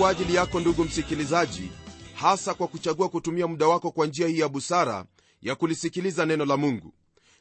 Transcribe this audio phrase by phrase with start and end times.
[0.00, 1.70] kwa ajili yako ndugu msikilizaji
[2.14, 5.04] hasa kwa kuchagua kutumia muda wako kwa njia hii ya busara
[5.42, 6.94] ya kulisikiliza neno la mungu.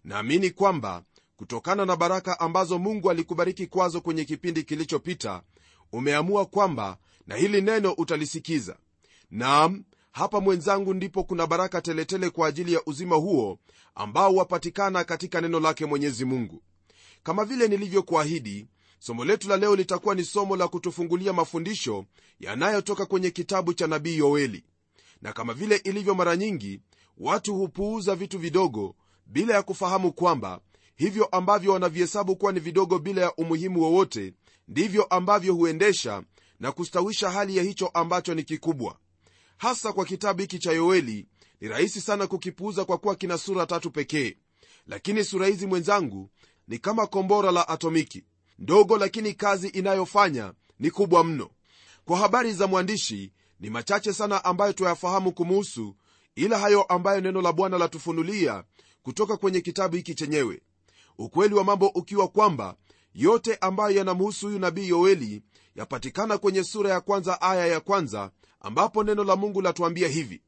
[0.04, 1.04] Naamini kwamba
[1.38, 5.42] kutokana na baraka ambazo mungu alikubariki kwazo kwenye kipindi kilichopita
[5.92, 8.78] umeamua kwamba na hili neno utalisikiza.
[9.32, 13.60] Naam hapa mwenzangu ndipo kuna baraka teletele kwa ajili ya uzima huo
[13.96, 16.64] ambao wapatikana katika neno lake mwenyezi mungu.
[17.24, 18.68] Kama vile nilivyokuahidi
[19.00, 22.06] somo letu la leo litakuwa ni somo la kutufungulia mafundisho
[22.40, 24.64] yanayotoka kwenye kitabu cha nabii yoeli.
[25.22, 26.82] Na kama vile ilivyo mara nyingi
[27.18, 30.60] watu hupuuza vitu vidogo bila ya kufahamu kwamba
[30.96, 34.34] hivyo ambavyo wanavihesabu kuwa ni vidogo bila ya umuhimu wowote
[34.68, 36.24] ndivyo ambavyo huendesha
[36.60, 38.98] na kustawisha hali ya hicho ambacho ni kikubwa.
[39.58, 41.28] Hasa kwa kitabu hiki cha yoeli
[41.62, 44.38] ni rahisi sana kukipuuza kwa kuwa kina sura tatu pekee.
[44.88, 46.30] Lakini sura hizi mwenzangu
[46.68, 48.24] ni kama kombora la atomiki
[48.60, 51.50] ndogo lakini kazi inayofanya ni kubwa mno.
[52.06, 55.96] Kwa habari za mwandishi ni machache sana ambayo twayafahamu kumuhusu
[56.36, 58.64] ila hayo ambayo neno la bwana latufunulia
[59.04, 60.62] kutoka kwenye kitabu hiki chenyewe.
[61.18, 62.76] Ukweli wa mambo ukiwa kwamba
[63.14, 65.42] yote ambayo yanamhusu huyu nabii yoeli
[65.76, 70.42] yapatikana kwenye sura ya kwanza aya ya kwanza ambapo neno la mungu latuambia hivi.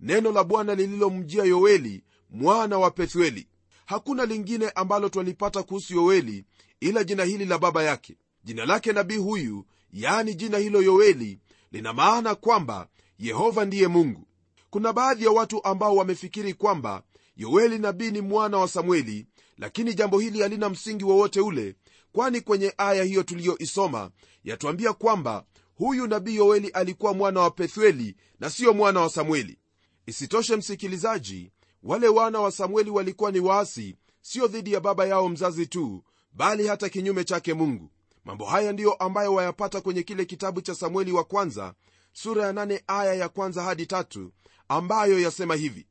[0.00, 3.48] Neno la bwana lililomjia yoeli mwana wa pethueli.
[3.86, 6.44] Hakuna lingine ambalo twalipata kuhusu yoeli
[6.80, 8.16] ila jina hili la baba yake.
[8.44, 11.38] Jina lake nabii huyu yaani jina hilo yoeli
[11.72, 14.26] lina maana kwamba yehova ndiye mungu.
[14.70, 17.02] Kuna baadhi ya watu ambao wamefikiri kwamba
[17.36, 19.26] yoeli nabii ni mwana wa samueli
[19.58, 21.74] lakini jambo hili halina msingi wowote ule
[22.12, 24.10] kwani kwenye aya hiyo tuliyoisoma
[24.44, 29.58] yatuambia kwamba huyu nabii yoeli alikuwa mwana wa pethueli na siyo mwana wa samueli.
[30.06, 31.50] Isitoshe msikilizaji
[31.82, 36.66] wale wana wa samueli walikuwa ni waasi sio dhidi ya baba yao mzazi tu bali
[36.66, 37.90] hata kinyume chake mungu.
[38.24, 41.74] Mambo haya ndiyo ambayo wayapata kwenye kile kitabu cha samueli wa kwanza
[42.12, 44.32] sura ya nane aya ya kwanza hadi tatu
[44.68, 45.86] ambayo yasema hivi.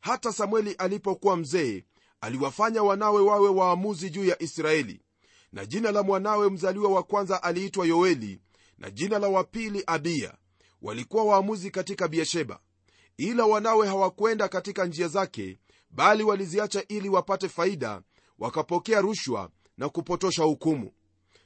[0.00, 1.84] Hata samueli alipokuwa mzee
[2.20, 5.00] aliwafanya wanawe wawe waamuzi juu ya israeli.
[5.52, 8.40] Na jina la mwanawe mzaliwa wa kwanza aliitwa yoeli
[8.78, 10.34] na jina la wapili abiya
[10.82, 12.60] walikuwa waamuzi katika biesheba
[13.16, 15.58] ila wanawe hawakwenda katika njia zake
[15.90, 18.02] bali waliziacha ili wapate faida
[18.38, 20.92] wakapokea rushwa na kupotosha hukumu.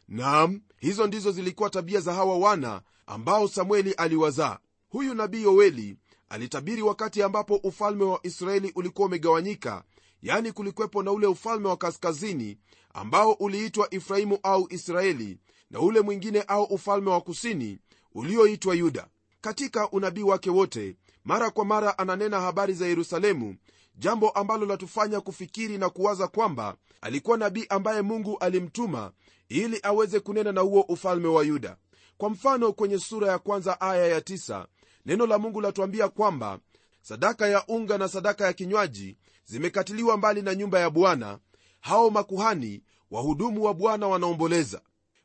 [0.09, 4.59] Nam hizo ndizo zilikuwa tabia za hawa wana ambao samueli aliwazaa.
[4.89, 5.97] Huyu nabii yoeli
[6.29, 9.85] alitabiri wakati ambapo ufalme wa israeli ulikuwa umegawanyika
[10.23, 12.59] yani kulikwepo na ule ufalme wa kaskazini
[12.95, 15.39] ambao uliitwa efraimu au israeli
[15.71, 17.79] na ule mwingine au ufalme wa kusini
[18.15, 19.07] ulioitwa yuda.
[19.41, 23.57] Katika unabii wake wote mara kwa mara ananena habari za yerusalemu
[23.99, 29.13] jambo ambalo latufanya kufikiri na kuwaza kwamba alikuwa nabii ambaye mungu alimtuma
[29.49, 31.77] ili aweze kunena na huo ufalme wa yuda.
[32.19, 34.67] Kwa mfano kwenye sura ya kwanza aya ya tisa,
[35.07, 36.59] neno la mungu latuambia kwamba
[37.03, 41.39] sadaka ya unga na sadaka ya kinywaji zimekatiliwa mbali na nyumba ya bwana.
[41.81, 44.81] Hao makuhani wahudumu wa bwana wanaomboleza.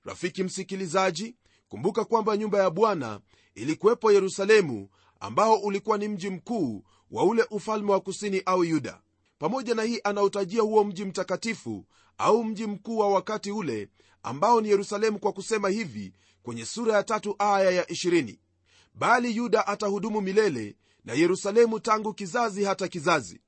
[0.05, 1.35] Rafiki msikilizaji
[1.69, 3.19] kumbuka kwamba nyumba ya bwana
[3.55, 9.01] ilikuwepo yerusalemu ambao ulikuwa ni mji mkuu wa ule ufalme wa kusini au yuda.
[9.39, 11.85] Pamoja na hii anautajia huo mji mtakatifu
[12.17, 13.89] au mji mkuu wa wakati ule
[14.23, 18.37] ambao ni yerusalemu kwa kusema hivi kwenye sura ya tatu aya ya 20
[18.93, 20.75] bali yuda atahudumu milele
[21.05, 23.41] na yerusalemu tangu kizazi hata kizazi.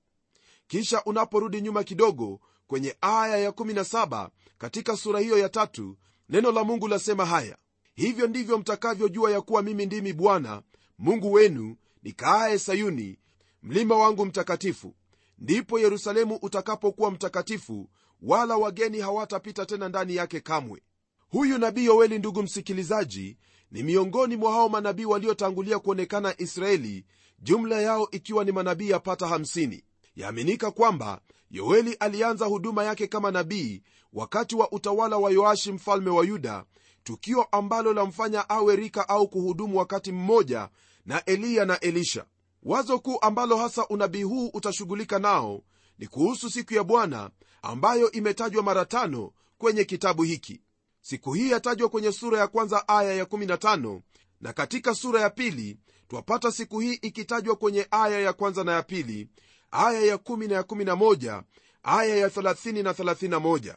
[0.67, 5.97] Kisha unaporudi nyuma kidogo kwenye aya ya17 katika sura hiyo ya tatu
[6.29, 7.57] neno la mungu lasema haya
[7.95, 10.61] hivyo ndivyo mtakavyojua ya kuwa mimi ndimi bwana
[10.97, 13.19] mungu wenu nikaaye sayuni
[13.63, 14.95] mlima wangu mtakatifu
[15.37, 17.89] ndipo yerusalemu utakapokuwa mtakatifu
[18.21, 20.81] wala wageni hawatapita tena ndani yake kamwe.
[21.29, 23.37] Huyu nabii yoeli ndugu msikilizaji
[23.71, 27.05] ni miongoni mwa hao manabii waliotangulia kuonekana israeli
[27.39, 29.83] jumla yao ikiwa ni manabii yapata 50
[30.15, 31.21] yaaminika kwamba
[31.51, 33.81] yoeli alianza huduma yake kama nabii
[34.13, 36.65] wakati wa utawala wa yoashi mfalme wa yuda
[37.03, 40.69] tukio ambalo lamfanya awe rika au kuhudumu wakati mmoja
[41.05, 42.25] na eliya na elisha
[42.63, 45.63] wazo kuu ambalo hasa unabii huu utashughulika nao
[45.99, 47.29] ni kuhusu siku ya bwana
[47.61, 50.61] ambayo imetajwa mara tano kwenye kitabu hiki.
[51.01, 54.01] Siku hii yatajwa kwenye sura ya kwanza aya ya15
[54.41, 58.83] na katika sura ya pili twapata siku hii ikitajwa kwenye aya ya kwanza na ya
[58.83, 59.29] pili
[59.71, 61.43] aya ya 1 na ya 11
[61.83, 63.75] aya ya 30 na 31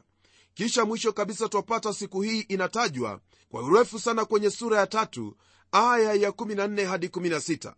[0.54, 3.20] kisha mwisho kabisa twapata siku hii inatajwa
[3.50, 5.36] kwa urefu sana kwenye sura ya tatu
[5.72, 7.74] aya ya 14 hadi 16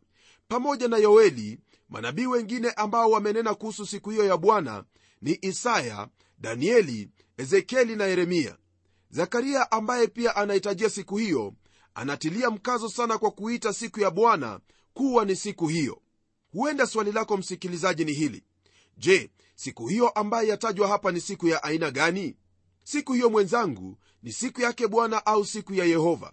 [0.49, 1.59] pamoja na yoeli
[1.89, 4.85] manabii wengine ambao wamenena kuhusu siku hiyo ya bwana
[5.23, 6.09] ni isaya
[6.39, 8.57] danieli ezekieli na yeremia.
[9.11, 11.55] Zakaria ambaye pia anahitajia siku hiyo
[11.95, 14.61] anatilia mkazo sana kwa kuita siku ya bwana
[14.95, 16.03] kuwa ni siku hiyo.
[16.53, 18.43] Huenda swali lako msikilizaji ni hili.
[18.99, 22.37] Je siku hiyo ambaye yatajwa hapa ni siku ya aina gani?
[22.85, 26.33] Siku hiyo mwenzangu ni siku yake bwana au siku ya yehova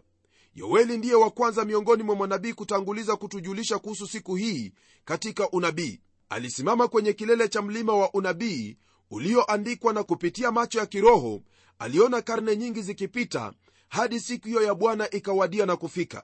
[0.56, 4.74] yoeli ndiye wa kwanza miongoni mwa manabii kutanguliza kutujulisha kuhusu siku hii
[5.06, 6.00] katika unabii.
[6.30, 8.78] Alisimama kwenye kilele cha mlima wa unabii
[9.12, 11.42] ulioandikwa na kupitia macho ya kiroho
[11.80, 13.54] aliona karne nyingi zikipita
[13.90, 16.24] hadi siku hiyo ya bwana ikawadia na kufika.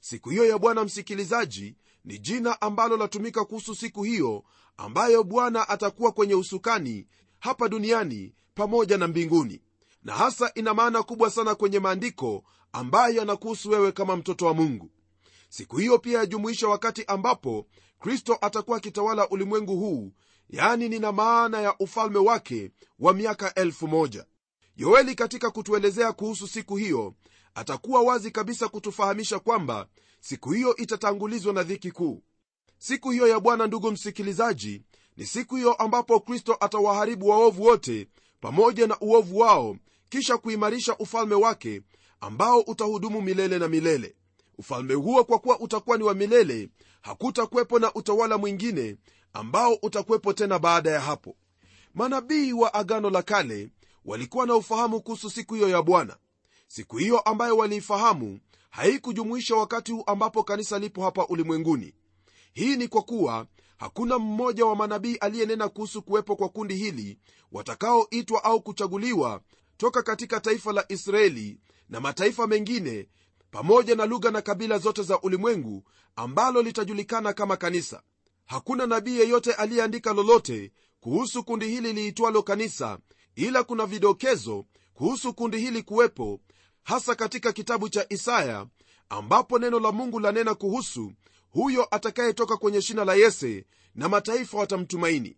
[0.00, 4.44] Siku hiyo ya bwana msikilizaji ni jina ambalo latumika kuhusu siku hiyo
[4.76, 7.06] ambayo bwana atakuwa kwenye usukani
[7.38, 9.60] hapa duniani pamoja na mbinguni.
[10.02, 12.44] Na hasa ina maana kubwa sana kwenye maandiko
[12.76, 14.90] ambayo yanakuhusu wewe kama mtoto wa mungu.
[15.48, 17.66] Siku hiyo pia yajumuisha wakati ambapo
[18.00, 20.12] kristo atakuwa akitawala ulimwengu huu
[20.50, 24.26] yani nina maana ya ufalme wake wa miaka elfu moja.
[24.76, 27.14] Yoeli katika kutuelezea kuhusu siku hiyo
[27.54, 29.86] atakuwa wazi kabisa kutufahamisha kwamba
[30.20, 32.22] siku hiyo itatangulizwa na dhiki kuu.
[32.78, 34.82] Siku hiyo ya bwana ndugu msikilizaji
[35.16, 38.08] ni siku hiyo ambapo kristo atawaharibu waovu wote
[38.40, 39.76] pamoja na uovu wao
[40.08, 41.82] kisha kuimarisha ufalme wake
[42.20, 44.14] ambao utahudumu milele na milele.
[44.58, 46.68] Ufalme huo kwa kuwa utakuwa ni wa milele
[47.02, 48.96] hakutakuwepo na utawala mwingine
[49.32, 51.36] ambao utakuwepo tena baada ya hapo.
[51.94, 53.70] Manabii wa agano la kale
[54.04, 56.16] walikuwa na ufahamu kuhusu siku hiyo ya bwana.
[56.68, 58.40] Siku hiyo ambayo waliifahamu
[58.70, 61.94] haikujumuisha wakati huu ambapo kanisa lipo hapa ulimwenguni.
[62.52, 63.46] Hii ni kwa kuwa
[63.76, 67.18] hakuna mmoja wa manabii aliyenena kuhusu kuwepo kwa kundi hili
[67.52, 69.40] watakaoitwa au kuchaguliwa
[69.76, 71.58] toka katika taifa la israeli
[71.88, 73.08] na mataifa mengine
[73.50, 75.82] pamoja na lugha na kabila zote za ulimwengu
[76.16, 78.02] ambalo litajulikana kama kanisa.
[78.46, 82.98] Hakuna nabii yeyote aliyeandika lolote kuhusu kundi hili liitwalo kanisa
[83.34, 86.40] ila kuna vidokezo kuhusu kundi hili kuwepo
[86.82, 88.66] hasa katika kitabu cha isaya
[89.08, 91.12] ambapo neno la mungu lanena kuhusu
[91.50, 95.36] huyo atakayetoka kwenye shina la yese na mataifa watamtumaini.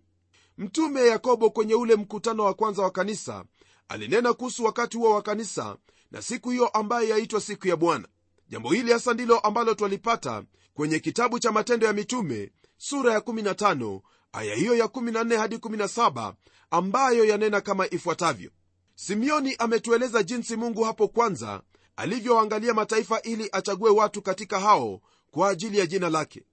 [0.59, 3.45] Mtume yakobo kwenye ule mkutano wa kwanza wa kanisa
[3.89, 5.77] alinena kuhusu wakati huo wa kanisa
[6.11, 8.09] na siku hiyo ambayo yaitwa siku ya bwana.
[8.49, 10.43] Jambo hili hasa ndilo ambalo twalipata
[10.75, 14.01] kwenye kitabu cha matendo ya mitume sura ya 15
[14.33, 16.35] aya hiyo ya 14 hadi 17
[16.71, 18.51] ambayo yanena kama ifuatavyo.
[18.95, 21.63] Simeoni ametueleza jinsi mungu hapo kwanza
[21.97, 25.01] alivyoangalia mataifa ili achague watu katika hao
[25.31, 26.45] kwa ajili ya jina lake.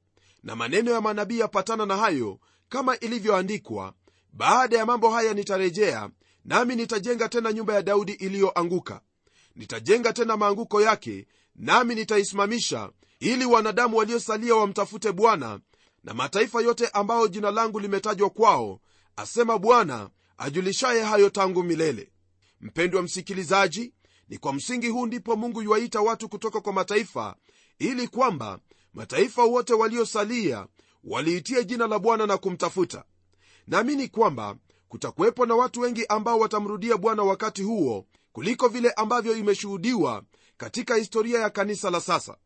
[0.43, 3.93] Na maneno ya manabii yapatana na hayo kama ilivyoandikwa
[4.33, 6.09] baada ya mambo haya nitarejea
[6.45, 9.01] nami nitajenga tena nyumba ya daudi iliyoanguka
[9.55, 15.59] nitajenga tena maanguko yake nami nitaisimamisha ili wanadamu waliosalia wamtafute bwana
[16.03, 18.79] na mataifa yote ambayo jina langu limetajwa kwao
[19.15, 22.11] asema bwana ajulishaye hayo tangu milele.
[22.61, 23.93] Mpendwa msikilizaji
[24.29, 27.35] ni kwa msingi huu ndipo mungu yuwaita watu kutoka kwa mataifa
[27.79, 28.59] ili kwamba
[28.93, 30.67] mataifa wote waliosalia
[31.03, 33.03] waliitie jina la bwana na kumtafuta.
[33.67, 34.55] Naamini kwamba
[34.89, 40.23] kutakuwepo na watu wengi ambao watamrudia bwana wakati huo kuliko vile ambavyo imeshuhudiwa
[40.57, 42.37] katika historia ya kanisa la sasa.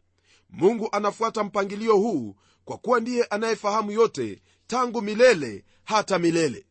[0.50, 6.66] Mungu anafuata mpangilio huu kwa kuwa ndiye anayefahamu yote tangu milele hata milele.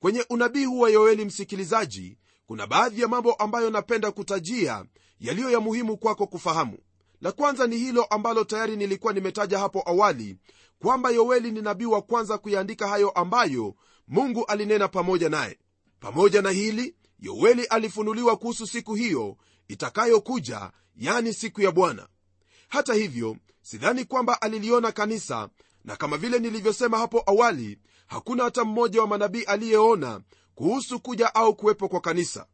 [0.00, 4.84] Kwenye unabii huu wa yoeli msikilizaji kuna baadhi ya mambo ambayo napenda kutajia
[5.20, 6.78] yaliyo ya muhimu kwako kufahamu.
[7.20, 10.36] La kwanza ni hilo ambalo tayari nilikuwa nimetaja hapo awali
[10.78, 13.74] kwamba yoeli ni nabii wa kwanza kuyaandika hayo ambayo
[14.08, 15.58] mungu alinena pamoja naye.
[16.00, 19.36] Pamoja na hili yoeli alifunuliwa kuhusu siku hiyo
[19.68, 22.08] itakayokuja yani siku ya bwana.
[22.68, 25.48] Hata hivyo sidhani kwamba aliliona kanisa
[25.84, 30.20] na kama vile nilivyosema hapo awali hakuna hata mmoja wa manabii aliyeona
[30.54, 32.46] kuhusu kuja au kuwepo kwa kanisa.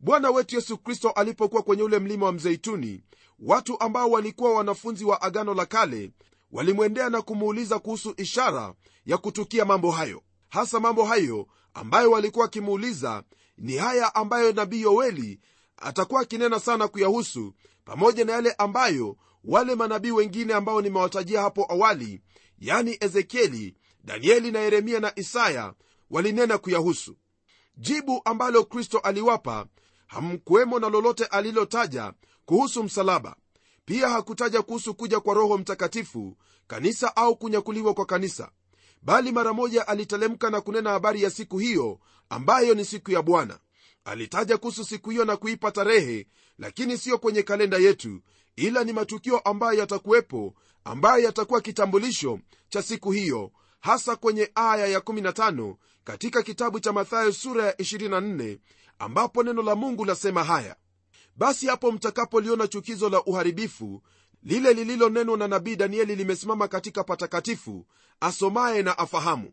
[0.00, 3.02] Bwana wetu yesu kristo alipokuwa kwenye ule mlima wa mzeituni
[3.38, 6.10] watu ambao walikuwa wanafunzi wa agano la kale
[6.52, 8.74] walimwendea na kumuuliza kuhusu ishara
[9.06, 13.22] ya kutukia mambo hayo hasa mambo hayo ambayo walikuwa wakimuuliza
[13.58, 15.40] ni haya ambayo nabii yoeli
[15.76, 17.54] atakuwa akinena sana kuyahusu
[17.84, 22.20] pamoja na yale ambayo wale manabii wengine ambao nimewatajia hapo awali
[22.58, 25.74] yani ezekieli danieli na yeremia na isaya
[26.10, 27.16] walinena kuyahusu.
[27.76, 29.66] Jibu ambalo kristo aliwapa
[30.06, 32.12] hamkuwemo na lolote alilotaja
[32.44, 33.36] kuhusu msalaba.
[33.84, 38.50] Pia hakutaja kuhusu kuja kwa roho mtakatifu kanisa au kunyakuliwa kwa kanisa
[39.02, 43.58] bali mara moja alitelemka na kunena habari ya siku hiyo ambayo ni siku ya bwana.
[44.04, 46.26] Alitaja kuhusu siku hiyo na kuipa tarehe
[46.58, 48.20] lakini siyo kwenye kalenda yetu
[48.56, 50.54] ila ni matukio ambayo yatakuwepo
[50.84, 57.64] ambayo yatakuwa kitambulisho cha siku hiyo hasa kwenye aya ya15 katika kitabu cha mathayo sura
[57.66, 58.58] ya 24
[58.98, 60.76] ambapo neno la mungu lasema haya.
[61.36, 64.02] Basi hapo mtakapoliona chukizo la uharibifu
[64.42, 67.86] lile lililonenwa na nabii danieli limesimama katika patakatifu
[68.20, 69.52] asomaye na afahamu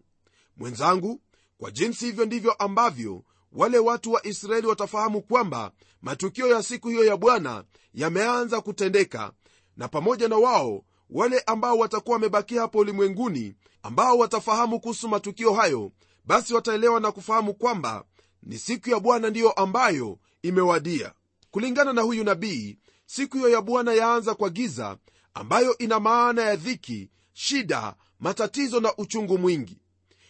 [0.57, 1.21] mwenzangu
[1.57, 7.05] kwa jinsi hivyo ndivyo ambavyo wale watu wa israeli watafahamu kwamba matukio ya siku hiyo
[7.05, 9.31] ya bwana yameanza kutendeka
[9.77, 15.91] na pamoja na wao wale ambao watakuwa wamebakia hapo ulimwenguni ambao watafahamu kuhusu matukio hayo
[16.25, 18.05] basi wataelewa na kufahamu kwamba
[18.43, 21.13] ni siku ya bwana ndiyo ambayo imewadia.
[21.51, 22.77] Kulingana na huyu nabii
[23.11, 24.97] siku hiyo ya bwana yaanza kwa giza
[25.33, 29.77] ambayo ina maana ya dhiki shida matatizo na uchungu mwingi.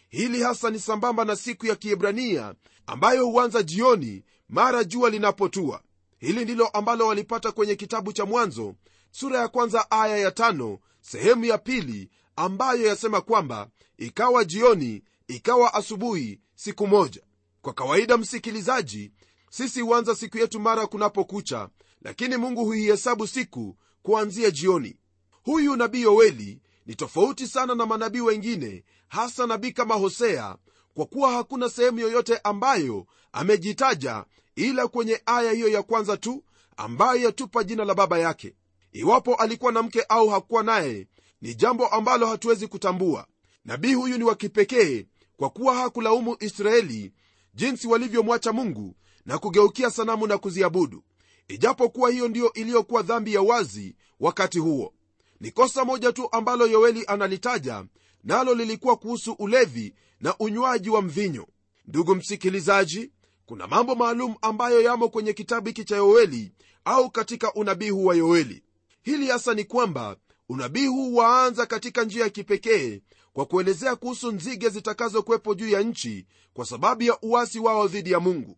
[0.10, 2.56] Hili hasa ni sambamba na siku ya kiebrania
[2.88, 5.82] ambayo huanza jioni mara jua linapotua.
[6.20, 8.76] Hili ndilo ambalo walipata kwenye kitabu cha mwanzo
[9.12, 13.68] sura ya kwanza aya ya tano sehemu ya pili ambayo yasema kwamba
[13.98, 17.22] ikawa jioni ikawa asubuhi siku moja.
[17.62, 19.12] Kwa kawaida msikilizaji
[19.50, 21.70] sisi huanza siku yetu mara kunapokucha
[22.02, 24.98] lakini mungu huihesabu siku kuanzia jioni.
[25.44, 30.58] Huyu nabii yoeli ni tofauti sana na manabii wengine hasa nabii kama hosea
[30.94, 34.26] kwa kuwa hakuna sehemu yoyote ambayo amejitaja
[34.56, 36.44] ila kwenye aya hiyo ya kwanza tu
[36.78, 38.56] ambayo yatupa jina la baba yake.
[38.92, 41.08] Iwapo alikuwa na mke au hakuwa naye
[41.42, 43.28] ni jambo ambalo hatuwezi kutambua.
[43.66, 45.06] Nabii huyu ni wa kipekee
[45.38, 47.14] kwa kuwa hakulaumu israeli
[47.54, 51.04] jinsi walivyomwacha mungu na kugeukia sanamu na kuziabudu
[51.50, 54.94] ijapokuwa hiyo ndiyo iliyokuwa dhambi ya wazi wakati huo.
[55.40, 57.86] Ni kosa moja tu ambalo yoeli analitaja
[58.24, 61.48] nalo lilikuwa kuhusu ulevi na unywaji wa mvinyo.
[61.88, 63.12] Ndugu msikilizaji
[63.46, 66.52] kuna mambo maalum ambayo yamo kwenye kitabu hiki cha yoeli
[66.86, 68.64] au katika unabii huu wa yoeli.
[69.02, 70.16] Hili hasa ni kwamba
[70.50, 73.02] unabii huu waanza katika njia ya kipekee
[73.34, 78.20] kwa kuelezea kuhusu nzige zitakazokuwepo juu ya nchi kwa sababu ya uwasi wao dhidi ya
[78.20, 78.58] mungu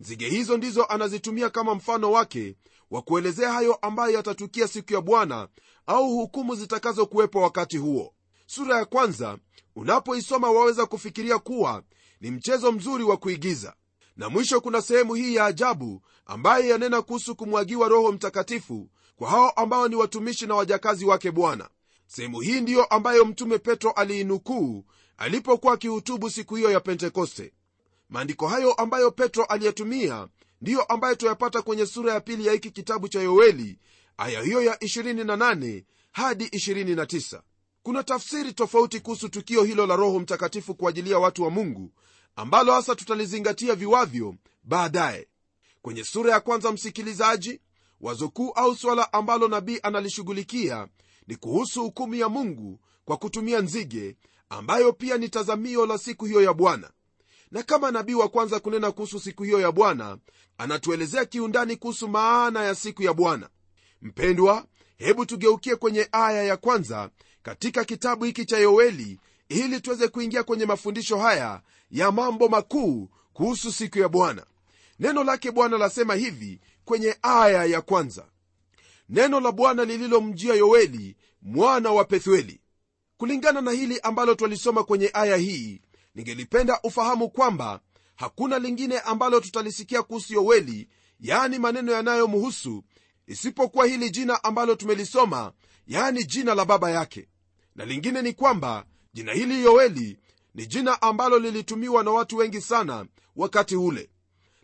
[0.00, 2.56] nzige hizo ndizo anazitumia kama mfano wake
[2.90, 5.48] wa kuelezea hayo ambayo yatatukia siku ya bwana
[5.86, 8.14] au hukumu zitakazokuwepo wakati huo.
[8.46, 9.38] Sura ya kwanza
[9.76, 11.82] unapoisoma waweza kufikiria kuwa
[12.20, 13.74] ni mchezo mzuri wa kuigiza.
[14.16, 19.50] Na mwisho kuna sehemu hii ya ajabu ambayo yanena kuhusu kumwagiwa roho mtakatifu kwa hao
[19.50, 21.68] ambao ni watumishi na wajakazi wake bwana.
[22.06, 24.84] Sehemu hii ndiyo ambayo mtume petro aliinukuu
[25.16, 27.52] alipokuwa akihutubu siku hiyo ya pentekoste
[28.10, 30.28] maandiko hayo ambayo petro aliyetumia
[30.60, 33.78] ndiyo ambayo tuyapata kwenye sura ya pili ya hiki kitabu cha yoeli
[34.16, 37.40] aya hiyo ya 28 hadi 29
[37.82, 41.92] kuna tafsiri tofauti kuhusu tukio hilo la roho mtakatifu kwa ajili ya watu wa mungu
[42.36, 45.28] ambalo hasa tutalizingatia viwavyo baadaye.
[45.82, 47.60] Kwenye sura ya kwanza msikilizaji
[48.00, 50.88] wazo kuu au swala ambalo nabii analishughulikia
[51.26, 54.16] ni kuhusu hukumu ya mungu kwa kutumia nzige
[54.48, 56.90] ambayo pia ni tazamio la siku hiyo ya bwana
[57.50, 60.18] na kama nabii wa kwanza kunena kuhusu siku hiyo ya bwana
[60.58, 63.48] anatuelezea kiundani kuhusu maana ya siku ya bwana.
[64.02, 64.66] Mpendwa
[64.96, 67.10] hebu tugeukie kwenye aya ya kwanza
[67.42, 73.72] katika kitabu hiki cha yoeli ili tuweze kuingia kwenye mafundisho haya ya mambo makuu kuhusu
[73.72, 74.46] siku ya bwana.
[74.98, 78.26] Neno lake bwana lasema hivi kwenye aya ya kwanza.
[79.08, 82.60] Neno la bwana lililomjia yoeli mwana wa pethueli.
[83.16, 85.80] Kulingana na hili ambalo twalisoma kwenye aya hii
[86.14, 87.80] ningelipenda ufahamu kwamba
[88.16, 90.88] hakuna lingine ambalo tutalisikia kuhusu yoweli
[91.20, 92.84] yaani maneno yanayomhusu
[93.26, 95.52] isipokuwa hili jina ambalo tumelisoma
[95.86, 97.28] yaani jina la baba yake.
[97.76, 100.18] Na lingine ni kwamba jina hili yoeli
[100.54, 104.10] ni jina ambalo lilitumiwa na watu wengi sana wakati ule.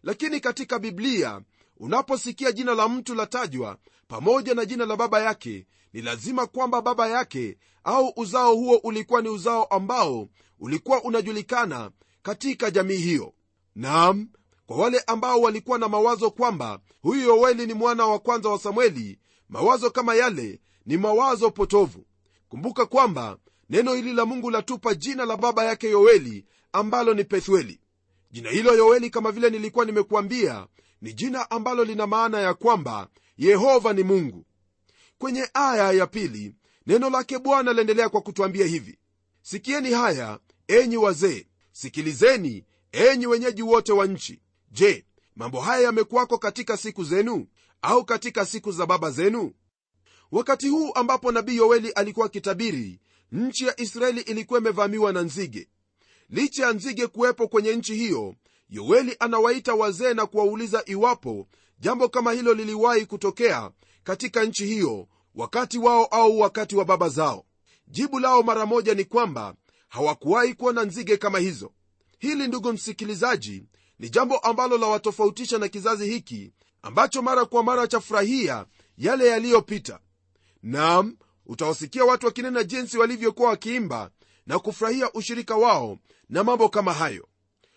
[0.03, 1.41] Lakini katika biblia
[1.77, 7.09] unaposikia jina la mtu latajwa pamoja na jina la baba yake ni lazima kwamba baba
[7.09, 10.29] yake au uzao huo ulikuwa ni uzao ambao
[10.61, 11.91] ulikuwa unajulikana
[12.23, 13.33] katika jamii hiyo.
[13.75, 14.29] Naam
[14.67, 19.19] kwa wale ambao walikuwa na mawazo kwamba huyu yoeli ni mwana wa kwanza wa samueli
[19.49, 22.07] mawazo kama yale ni mawazo potovu.
[22.49, 23.37] Kumbuka kwamba
[23.71, 27.81] neno hili la mungu latupa jina la baba yake yoeli ambalo ni pethueli.
[28.31, 30.67] Jina hilo yoeli kama vile nilikuwa nimekuambia
[31.03, 34.47] ni jina ambalo lina maana ya kwamba yehova ni mungu.
[35.19, 36.55] Kwenye aya ya pili
[36.87, 38.99] neno lake bwana laendelea kwa kutwambia hivi.
[39.43, 40.39] Sikieni haya
[40.69, 41.47] enyi wazee.
[41.73, 44.41] Sikilizeni enyi wenyeji wote wa nchi.
[44.71, 47.47] Je mambo haya yamekuwako katika siku zenu?
[47.83, 49.53] Au katika siku za baba zenu?
[50.33, 53.01] Wakati huu ambapo nabii yoeli alikuwa akitabiri
[53.33, 55.69] nchi ya israeli ilikuwa imevamiwa na nzige.
[56.31, 58.35] Licha ya nzige kuwepo kwenye nchi hiyo
[58.69, 63.71] yoeli anawaita wazee na kuwauliza iwapo jambo kama hilo liliwahi kutokea
[64.05, 67.45] katika nchi hiyo wakati wao au wakati wa baba zao.
[67.89, 69.55] Jibu lao mara moja ni kwamba
[69.89, 71.73] hawakuwahi kuona nzige kama hizo.
[72.19, 73.65] Hili ndugu msikilizaji
[73.99, 76.53] ni jambo ambalo lawatofautisha na kizazi hiki
[76.83, 78.67] ambacho mara kwa mara chafurahia
[78.99, 80.01] yale yaliyopita.
[80.63, 81.17] Nam
[81.47, 84.11] utawasikia watu wakinena jinsi walivyokuwa wakiimba
[84.47, 87.29] na kufurahia ushirika wao na mambo kama hayo.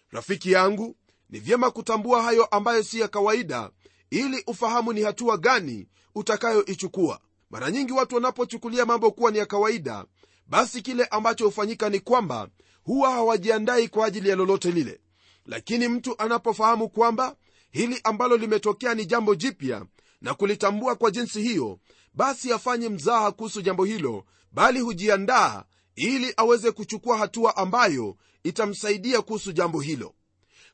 [0.10, 0.96] Rafiki yangu
[1.30, 3.70] ni vyema kutambua hayo ambayo si ya kawaida
[4.10, 7.20] ili ufahamu ni hatua gani utakayoichukua.
[7.50, 10.06] Mara nyingi watu wanapochukulia mambo kuwa ni ya kawaida
[10.48, 12.50] basi kile ambacho hufanyika ni kwamba
[12.84, 15.00] huwa hawajiandai kwa ajili ya lolote lile.
[15.46, 17.36] Lakini mtu anapofahamu kwamba
[17.72, 19.86] hili ambalo limetokea ni jambo jipya
[20.22, 21.80] na kulitambua kwa jinsi hiyo
[22.14, 25.64] basi afanye mzaha kuhusu jambo hilo bali hujiandaa
[25.96, 30.14] ili aweze kuchukua hatua ambayo itamsaidia kuhusu jambo hilo.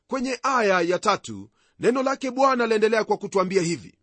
[0.06, 3.94] Kwenye aya ya tatu neno lake bwana laendelea kwa kutwambia hivi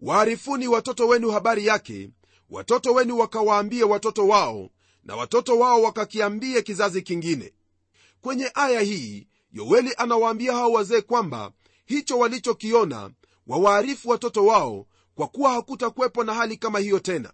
[0.00, 2.10] waarifuni watoto wenu habari yake
[2.50, 4.70] watoto wenu wakawaambie watoto wao
[5.04, 7.52] na watoto wao wakakiambie kizazi kingine.
[8.20, 11.52] Kwenye aya hii yoeli anawaambia hao wazee kwamba
[11.84, 13.10] hicho walichokiona
[13.46, 17.32] wawaarifu watoto wao kwa kuwa hakutakuwepo na hali kama hiyo tena.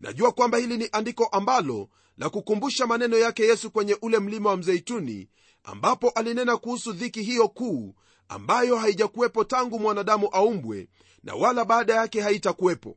[0.00, 4.56] Najua kwamba hili ni andiko ambalo la kukumbusha maneno yake yesu kwenye ule mlima wa
[4.56, 5.28] mzeituni
[5.64, 7.94] ambapo alinena kuhusu dhiki hiyo kuu
[8.34, 10.88] ambayo haijakuwepo tangu mwanadamu aumbwe
[11.24, 12.96] na wala baada yake haitakuwepo.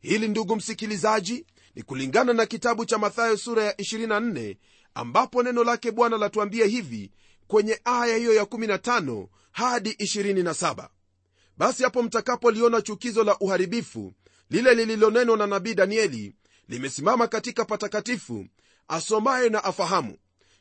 [0.00, 4.56] Hili ndugu msikilizaji ni kulingana na kitabu cha mathayo sura ya 24
[4.94, 7.10] ambapo neno lake bwana latuambia hivi
[7.46, 10.88] kwenye aya hiyo ya 15 hadi 27
[11.58, 14.12] basi hapo mtakapoliona chukizo la uharibifu
[14.50, 16.34] lile lililonenwa na nabii danieli
[16.68, 18.46] limesimama katika patakatifu
[18.88, 20.16] asomaye na afahamu.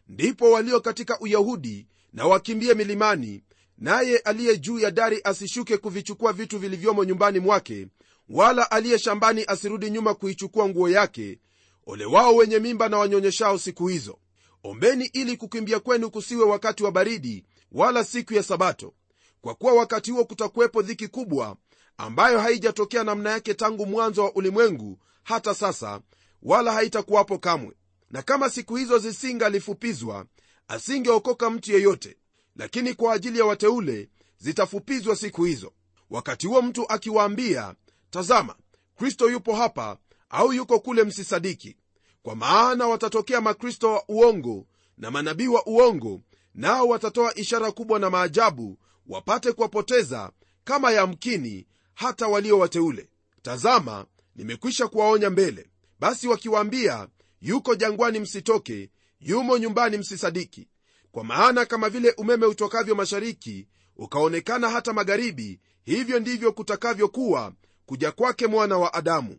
[0.07, 3.43] Ndipo walio katika uyahudi na wakimbie milimani
[3.77, 7.87] naye aliye juu ya dari asishuke kuvichukua vitu vilivyomo nyumbani mwake
[8.29, 11.39] wala aliye shambani asirudi nyuma kuichukua nguo yake
[11.85, 14.19] ole wao wenye mimba na wanyonyeshao siku hizo.
[14.63, 18.93] Ombeni ili kukimbia kwenu kusiwe wakati wa baridi wala siku ya sabato.
[19.41, 21.57] Kwa kuwa wakati huo kutakuwepo dhiki kubwa
[21.97, 26.01] ambayo haijatokea namna yake tangu mwanzo wa ulimwengu hata sasa
[26.43, 27.73] wala haitakuwapo kamwe.
[28.11, 30.25] Na kama siku hizo zisingalifupizwa
[30.67, 32.17] asingeokoka mtu yeyote
[32.55, 35.73] lakini kwa ajili ya wateule zitafupizwa siku hizo.
[36.09, 37.75] Wakati huo mtu akiwaambia
[38.09, 38.55] tazama
[38.95, 39.97] kristo yupo hapa
[40.29, 41.77] au yuko kule msisadiki.
[42.23, 44.65] Kwa maana watatokea makristo wa uongo
[44.97, 46.21] na manabii wa uongo
[46.55, 50.31] nao watatoa ishara kubwa na maajabu wapate kuwapoteza
[50.63, 53.09] kama yamkini hata walio wateule.
[53.41, 55.67] Tazama nimekwisha kuwaonya mbele.
[55.99, 57.07] Basi wakiwaambia
[57.41, 58.89] yuko jangwani msitoke
[59.19, 60.67] yumo nyumbani msisadiki
[61.13, 67.53] kwa maana kama vile umeme utokavyo mashariki ukaonekana hata magharibi hivyo ndivyo kutakavyokuwa
[67.85, 69.37] kuja kwake mwana wa adamu.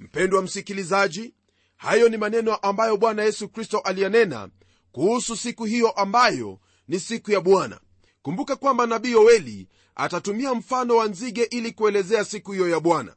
[0.00, 1.34] Mpendwa msikilizaji
[1.76, 4.48] hayo ni maneno ambayo bwana yesu kristo aliyanena
[4.92, 7.80] kuhusu siku hiyo ambayo ni siku ya bwana.
[8.22, 13.14] Kumbuka kwamba nabii yoeli atatumia mfano wa nzige ili kuelezea siku hiyo ya bwana.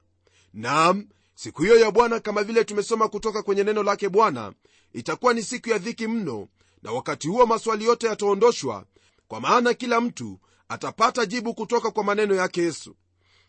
[0.53, 4.53] Nam siku hiyo ya bwana kama vile tumesoma kutoka kwenye neno lake bwana
[4.93, 6.47] itakuwa ni siku ya dhiki mno
[6.83, 8.85] na wakati huo maswali yote yataondoshwa
[9.27, 12.95] kwa maana kila mtu atapata jibu kutoka kwa maneno yake yesu.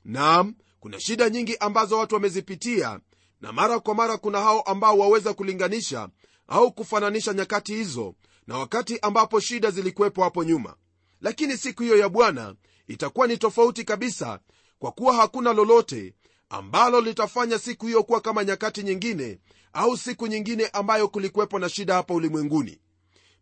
[0.05, 3.01] Nam kuna shida nyingi ambazo watu wamezipitia
[3.41, 6.09] na mara kwa mara kuna hao ambao waweza kulinganisha
[6.49, 8.15] au kufananisha nyakati hizo
[8.47, 10.77] na wakati ambapo shida zilikuwepo hapo nyuma.
[11.21, 12.55] Lakini siku hiyo ya bwana
[12.89, 14.41] itakuwa ni tofauti kabisa
[14.79, 16.15] kwa kuwa hakuna lolote
[16.49, 19.39] ambalo litafanya siku hiyo kuwa kama nyakati nyingine
[19.73, 22.81] au siku nyingine ambayo kulikuwepo na shida hapa ulimwenguni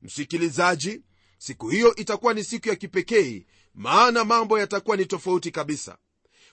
[0.02, 1.02] msikilizaji
[1.38, 5.96] siku hiyo itakuwa ni siku ya kipekee maana mambo yatakuwa ni tofauti kabisa.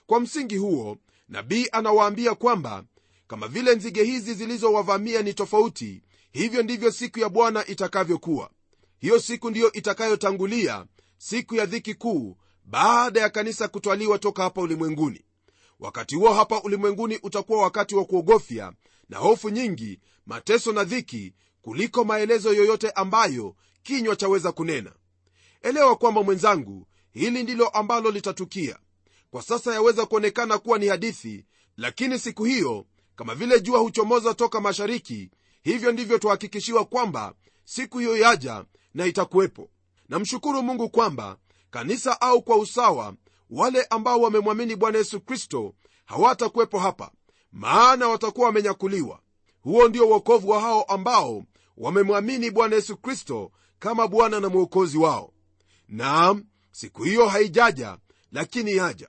[0.06, 0.96] Kwa msingi huo
[1.28, 2.84] nabii anawaambia kwamba
[3.26, 8.50] kama vile nzige hizi zilizowavamia ni tofauti hivyo ndivyo siku ya bwana itakavyokuwa.
[8.98, 10.86] Hiyo siku ndiyo itakayotangulia
[11.18, 15.24] siku ya dhiki kuu baada ya kanisa kutwaliwa toka hapa ulimwenguni.
[15.80, 18.72] Wakati huo hapa ulimwenguni utakuwa wakati wa kuogofya
[19.08, 24.92] na hofu nyingi mateso na dhiki kuliko maelezo yoyote ambayo kinywa chaweza kunena.
[25.62, 28.78] Elewa kwamba mwenzangu hili ndilo ambalo litatukia.
[29.30, 31.44] Kwa sasa yaweza kuonekana kuwa ni hadithi
[31.76, 35.30] lakini siku hiyo kama vile jua huchomoza toka mashariki
[35.62, 39.68] hivyo ndivyo twahakikishiwa kwamba siku hiyo yaja na itakuwepo.
[40.08, 41.36] Namshukuru mungu kwamba
[41.70, 43.14] kanisa au kwa usawa
[43.50, 47.10] wale ambao wamemwamini bwana yesu kristo hawatakuwepo hapa
[47.52, 49.20] maana watakuwa wamenyakuliwa.
[49.60, 51.44] Huo ndio uokovu wa hao ambao
[51.80, 55.32] wamemwamini bwana yesu kristo kama bwana na mwokozi wao.
[55.88, 57.98] Naam siku hiyo haijaja
[58.32, 59.08] lakini yaja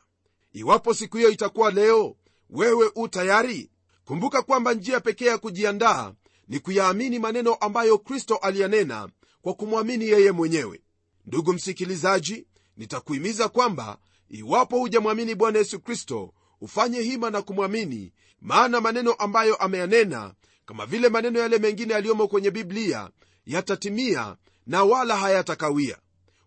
[0.54, 2.16] iwapo siku hiyo itakuwa leo
[2.50, 3.72] wewe u tayari?
[4.06, 6.14] Kumbuka kwamba njia pekee ya kujiandaa
[6.48, 9.10] ni kuyaamini maneno ambayo kristo aliyanena
[9.42, 10.82] kwa kumwamini yeye mwenyewe.
[11.26, 13.98] Ndugu msikilizaji nitakuhimiza kwamba
[14.30, 20.34] iwapo hujamwamini bwana yesu kristo ufanye hima na kumwamini maana maneno ambayo ameyanena
[20.66, 23.10] kama vile maneno yale mengine yaliyomo kwenye biblia
[23.46, 24.36] yatatimia
[24.68, 25.98] na wala hayatakawia.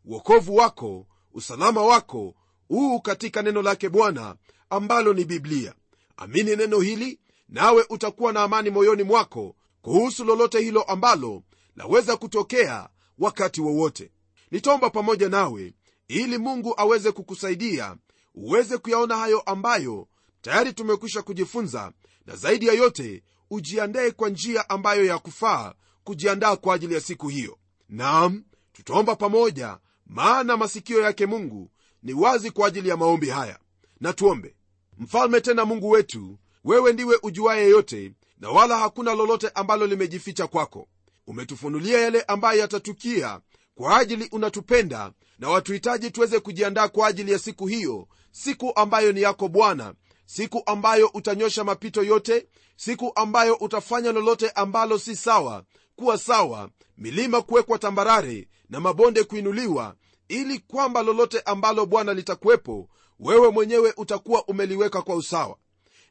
[0.04, 2.34] Uokovu wako usalama wako
[2.68, 4.36] huu katika neno lake bwana
[4.70, 5.74] ambalo ni biblia.
[6.16, 11.42] Amini neno hili nawe utakuwa na amani moyoni mwako kuhusu lolote hilo ambalo
[11.76, 14.10] laweza kutokea wakati wowote.
[14.50, 15.74] Nitaomba pamoja nawe
[16.08, 17.96] ili mungu aweze kukusaidia
[18.34, 20.08] uweze kuyaona hayo ambayo
[20.42, 21.92] tayari tumekwisha kujifunza
[22.26, 27.28] na zaidi ya yote ujiandae kwa njia ambayo ya kufaa kujiandaa kwa ajili ya siku
[27.28, 27.58] hiyo.
[27.88, 31.70] Nam tutaomba pamoja maana masikio yake mungu
[32.02, 33.58] ni wazi kwa ajili ya maombi haya.
[34.00, 34.56] Na tuombe.
[34.98, 40.88] Mfalme tena mungu wetu wewe ndiwe ujuaye yote na wala hakuna lolote ambalo limejificha kwako.
[41.26, 43.40] Umetufunulia yale ambayo yatatukia
[43.74, 49.20] kwa ajili unatupenda na watuhitaji tuweze kujiandaa kwa ajili ya siku hiyo siku ambayo ni
[49.22, 49.94] yako bwana
[50.26, 55.64] siku ambayo utanyosha mapito yote siku ambayo utafanya lolote ambalo si sawa
[55.96, 59.94] kuwa sawa milima kuwekwa tambarare na mabonde kuinuliwa
[60.28, 62.88] ili kwamba lolote ambalo bwana litakuwepo
[63.20, 65.56] wewe mwenyewe utakuwa umeliweka kwa usawa.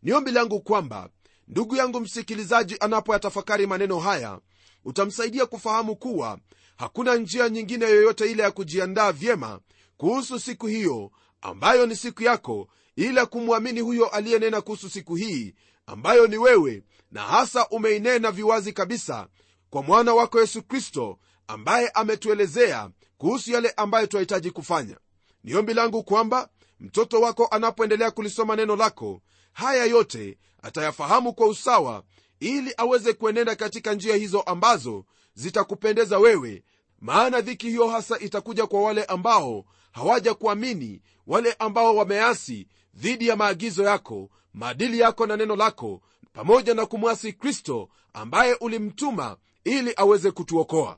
[0.01, 1.09] Ni ombi langu kwamba
[1.47, 4.39] ndugu yangu msikilizaji anapoyatafakari maneno haya
[4.85, 6.37] utamsaidia kufahamu kuwa
[6.77, 9.59] hakuna njia nyingine yoyote ile ya kujiandaa vyema
[9.97, 15.53] kuhusu siku hiyo ambayo ni siku yako ila kumwamini huyo aliyenena kuhusu siku hii
[15.85, 19.27] ambayo ni wewe na hasa umeinena viwazi kabisa
[19.69, 24.97] kwa mwana wako yesu kristo ambaye ametuelezea kuhusu yale ambayo twahitaji kufanya.
[25.43, 29.21] Ni ombi langu kwamba mtoto wako anapoendelea kulisoma neno lako
[29.53, 32.03] haya yote atayafahamu kwa usawa
[32.39, 36.63] ili aweze kuenenda katika njia hizo ambazo zitakupendeza wewe
[36.99, 43.35] maana dhiki hiyo hasa itakuja kwa wale ambao hawaja kuamini wale ambao wameasi dhidi ya
[43.35, 46.01] maagizo yako maadili yako na neno lako
[46.33, 50.97] pamoja na kumwasi kristo ambaye ulimtuma ili aweze kutuokoa.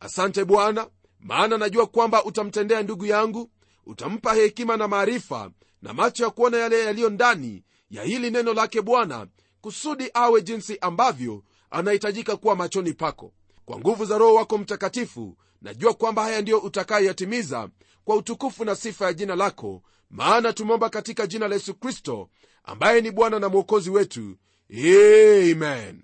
[0.00, 0.88] Asante bwana
[1.20, 3.50] maana najua kwamba utamtendea ndugu yangu
[3.86, 5.50] utampa hekima na maarifa
[5.82, 9.26] na macho ya kuona yale yaliyo ndani ya hili neno lake bwana
[9.60, 13.32] kusudi awe jinsi ambavyo anahitajika kuwa machoni pako.
[13.64, 17.68] Kwa nguvu za roho wako mtakatifu najua kwamba haya ndiyo utakayeyatimiza
[18.04, 19.82] kwa utukufu na sifa ya jina lako
[20.14, 22.28] maana tumeomba katika jina la yesu kristo
[22.64, 24.36] ambaye ni bwana na mwokozi wetu.
[24.70, 26.02] Amen.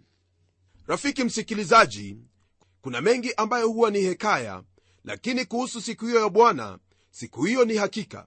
[0.87, 2.17] Rafiki msikilizaji
[2.83, 4.63] kuna mengi ambayo huwa ni hekaya
[5.05, 6.79] lakini kuhusu siku hiyo ya bwana
[7.11, 8.27] siku hiyo ni hakika.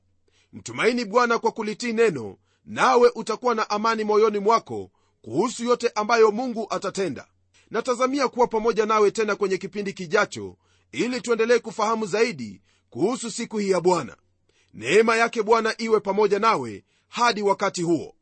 [0.54, 4.91] Mtumaini bwana kwa kulitii neno nawe utakuwa na amani moyoni mwako
[5.22, 7.28] kuhusu yote ambayo mungu atatenda.
[7.69, 10.58] Natazamia kuwa pamoja nawe tena kwenye kipindi kijacho
[10.91, 14.17] ili tuendelee kufahamu zaidi kuhusu siku hii ya bwana
[14.74, 18.16] neema yake bwana iwe pamoja nawe hadi wakati huo.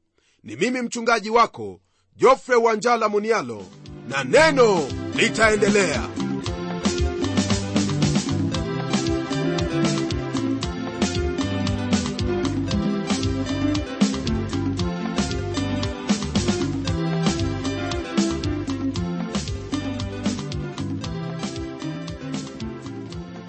[0.43, 1.79] Ni mimi mchungaji wako
[2.15, 3.65] jofre wanjala munialo
[4.07, 6.09] na neno litaendelea.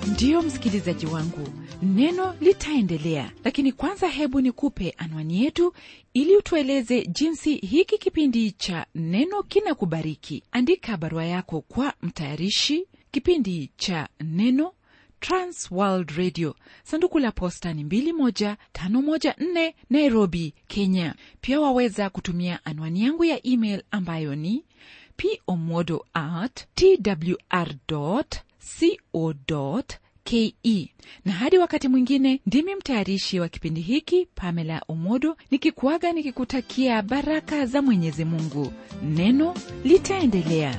[0.07, 1.49] Ndiyo msikilizaji wangu
[1.83, 3.33] neno litaendelea.
[3.45, 5.75] Lakini kwanza hebu nikupe anwani yetu
[6.15, 10.43] ili utueleze jinsi hiki kipindi cha neno kinakubariki.
[10.53, 14.73] Andika barua yako kwa mtayarishi kipindi cha neno
[15.21, 16.55] transworld radio.
[16.83, 21.15] Sanduku la posta ni 21514 nairobi kenya.
[21.41, 24.65] Pia waweza kutumia anwani yangu ya email ambayo ni
[25.47, 28.25] pomodo at twr co
[30.25, 30.55] ke
[31.25, 37.83] na hadi wakati mwingine ndimi mtayarishi wa kipindi hiki pamela omodo nikikuaga nikikutakia baraka za
[37.83, 38.73] mwenyezi mungu.
[39.03, 39.55] Neno
[39.85, 40.79] litaendelea